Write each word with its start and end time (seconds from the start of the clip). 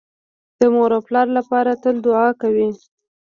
د 0.59 0.61
مور 0.73 0.91
او 0.97 1.01
پلار 1.07 1.27
لپاره 1.37 1.71
تل 1.83 1.95
دوعا 2.05 2.29
کوئ 2.41 2.67